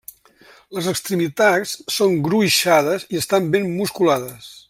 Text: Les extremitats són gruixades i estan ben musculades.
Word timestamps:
Les 0.77 0.87
extremitats 0.91 1.73
són 1.97 2.17
gruixades 2.29 3.07
i 3.17 3.21
estan 3.23 3.53
ben 3.57 3.69
musculades. 3.77 4.51